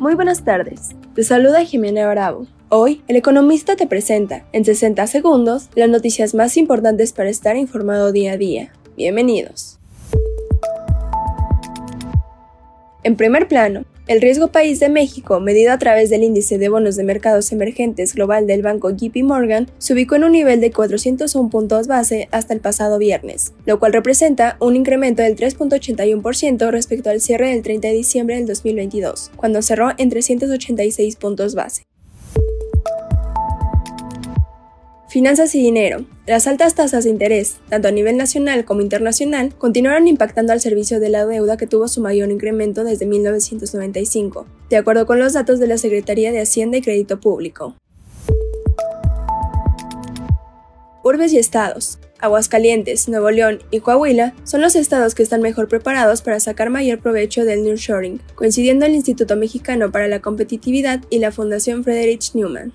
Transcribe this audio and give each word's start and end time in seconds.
Muy 0.00 0.14
buenas 0.14 0.44
tardes. 0.44 0.90
Te 1.16 1.24
saluda 1.24 1.64
Jimena 1.64 2.08
Bravo. 2.08 2.46
Hoy, 2.68 3.02
el 3.08 3.16
economista 3.16 3.74
te 3.74 3.88
presenta, 3.88 4.44
en 4.52 4.64
60 4.64 5.04
segundos, 5.08 5.70
las 5.74 5.88
noticias 5.88 6.36
más 6.36 6.56
importantes 6.56 7.12
para 7.12 7.30
estar 7.30 7.56
informado 7.56 8.12
día 8.12 8.34
a 8.34 8.36
día. 8.36 8.72
Bienvenidos. 8.96 9.80
En 13.02 13.16
primer 13.16 13.48
plano, 13.48 13.86
el 14.08 14.22
riesgo 14.22 14.48
país 14.48 14.80
de 14.80 14.88
México, 14.88 15.38
medido 15.38 15.70
a 15.70 15.78
través 15.78 16.08
del 16.08 16.22
índice 16.22 16.56
de 16.56 16.70
bonos 16.70 16.96
de 16.96 17.04
mercados 17.04 17.52
emergentes 17.52 18.14
global 18.14 18.46
del 18.46 18.62
banco 18.62 18.90
JP 18.90 19.22
Morgan, 19.22 19.70
se 19.76 19.92
ubicó 19.92 20.16
en 20.16 20.24
un 20.24 20.32
nivel 20.32 20.62
de 20.62 20.72
401 20.72 21.50
puntos 21.50 21.86
base 21.86 22.26
hasta 22.32 22.54
el 22.54 22.60
pasado 22.60 22.96
viernes, 22.96 23.52
lo 23.66 23.78
cual 23.78 23.92
representa 23.92 24.56
un 24.60 24.76
incremento 24.76 25.22
del 25.22 25.36
3.81% 25.36 26.70
respecto 26.70 27.10
al 27.10 27.20
cierre 27.20 27.50
del 27.50 27.62
30 27.62 27.88
de 27.88 27.94
diciembre 27.94 28.36
del 28.36 28.46
2022, 28.46 29.30
cuando 29.36 29.60
cerró 29.60 29.90
en 29.98 30.08
386 30.08 31.16
puntos 31.16 31.54
base. 31.54 31.82
Finanzas 35.08 35.54
y 35.54 35.62
dinero. 35.62 36.04
Las 36.26 36.46
altas 36.46 36.74
tasas 36.74 37.04
de 37.04 37.10
interés, 37.10 37.56
tanto 37.70 37.88
a 37.88 37.90
nivel 37.90 38.18
nacional 38.18 38.66
como 38.66 38.82
internacional, 38.82 39.54
continuaron 39.56 40.06
impactando 40.06 40.52
al 40.52 40.60
servicio 40.60 41.00
de 41.00 41.08
la 41.08 41.24
deuda 41.24 41.56
que 41.56 41.66
tuvo 41.66 41.88
su 41.88 42.02
mayor 42.02 42.30
incremento 42.30 42.84
desde 42.84 43.06
1995, 43.06 44.46
de 44.68 44.76
acuerdo 44.76 45.06
con 45.06 45.18
los 45.18 45.32
datos 45.32 45.60
de 45.60 45.66
la 45.66 45.78
Secretaría 45.78 46.30
de 46.30 46.42
Hacienda 46.42 46.76
y 46.76 46.82
Crédito 46.82 47.20
Público. 47.20 47.74
Urbes 51.02 51.32
y 51.32 51.38
estados. 51.38 51.98
Aguascalientes, 52.18 53.08
Nuevo 53.08 53.30
León 53.30 53.60
y 53.70 53.80
Coahuila 53.80 54.34
son 54.44 54.60
los 54.60 54.76
estados 54.76 55.14
que 55.14 55.22
están 55.22 55.40
mejor 55.40 55.68
preparados 55.68 56.20
para 56.20 56.38
sacar 56.38 56.68
mayor 56.68 56.98
provecho 56.98 57.46
del 57.46 57.64
nearshoring, 57.64 58.20
coincidiendo 58.34 58.84
el 58.84 58.94
Instituto 58.94 59.36
Mexicano 59.36 59.90
para 59.90 60.06
la 60.06 60.20
Competitividad 60.20 61.00
y 61.08 61.20
la 61.20 61.32
Fundación 61.32 61.82
Friedrich 61.82 62.34
Neumann. 62.34 62.74